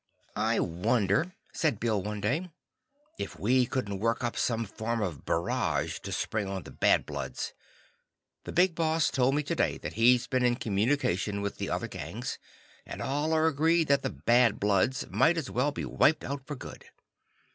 "I 0.35 0.59
wonder," 0.59 1.35
said 1.53 1.79
Bill 1.79 2.01
one 2.01 2.21
day, 2.21 2.49
"if 3.19 3.37
we 3.37 3.67
couldn't 3.67 3.99
work 3.99 4.23
up 4.23 4.35
some 4.35 4.65
form 4.65 4.99
of 4.99 5.25
barrage 5.25 5.99
to 5.99 6.11
spring 6.11 6.47
on 6.47 6.63
the 6.63 6.71
Bad 6.71 7.05
Bloods. 7.05 7.53
The 8.45 8.51
Big 8.51 8.73
Boss 8.73 9.11
told 9.11 9.35
me 9.35 9.43
today 9.43 9.77
that 9.77 9.93
he's 9.93 10.25
been 10.25 10.43
in 10.43 10.55
communication 10.55 11.43
with 11.43 11.57
the 11.57 11.69
other 11.69 11.87
gangs, 11.87 12.39
and 12.83 12.99
all 12.99 13.31
are 13.33 13.45
agreed 13.45 13.89
that 13.89 14.01
the 14.01 14.09
Bad 14.09 14.59
Bloods 14.59 15.05
might 15.11 15.37
as 15.37 15.51
well 15.51 15.71
be 15.71 15.85
wiped 15.85 16.23
out 16.23 16.47
for 16.47 16.55
good. 16.55 16.85